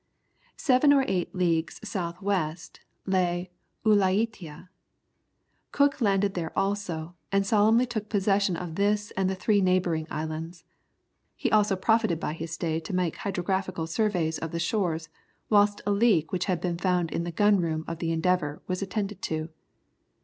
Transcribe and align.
Seven 0.57 0.91
or 0.93 1.05
eight 1.07 1.35
leagues 1.35 1.79
south 1.87 2.23
west 2.23 2.79
lay 3.05 3.51
Ulietea. 3.85 4.69
Cook 5.71 6.01
landed 6.01 6.33
there 6.33 6.51
also, 6.57 7.13
and 7.31 7.45
solemnly 7.45 7.85
took 7.85 8.09
possession 8.09 8.57
of 8.57 8.73
this 8.73 9.11
and 9.11 9.29
the 9.29 9.35
three 9.35 9.61
neighbouring 9.61 10.07
isles. 10.09 10.63
He 11.35 11.51
also 11.51 11.75
profited 11.75 12.19
by 12.19 12.33
his 12.33 12.49
stay 12.49 12.79
to 12.79 12.95
make 12.95 13.17
hydrographical 13.17 13.85
surveys 13.85 14.39
of 14.39 14.49
the 14.49 14.59
shores, 14.59 15.07
whilst 15.51 15.81
a 15.85 15.91
leak 15.91 16.31
which 16.31 16.45
had 16.45 16.59
been 16.59 16.79
found 16.79 17.11
in 17.11 17.23
the 17.23 17.31
gun 17.31 17.59
room 17.59 17.85
of 17.87 17.99
the 17.99 18.11
Endeavour, 18.11 18.59
was 18.65 18.81
attended 18.81 19.21
to. 19.21 19.49